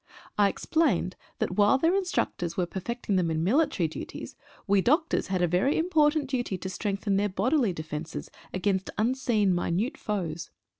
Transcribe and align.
I 0.35 0.49
explained 0.49 1.15
that 1.37 1.57
while 1.57 1.77
their 1.77 1.95
instructors 1.95 2.57
were 2.57 2.65
perfecting 2.65 3.17
them 3.17 3.29
in 3.29 3.43
military 3.43 3.87
duties, 3.87 4.35
we 4.65 4.81
doctors 4.81 5.27
had 5.27 5.43
a 5.43 5.47
very 5.47 5.77
important 5.77 6.27
duty 6.27 6.57
to 6.57 6.69
strengthen 6.69 7.17
their 7.17 7.29
bodily 7.29 7.71
defences 7.71 8.31
against 8.51 8.89
unseen 8.97 9.53
minute 9.53 9.99
foes. 9.99 10.49